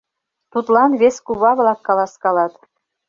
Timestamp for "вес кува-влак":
1.01-1.79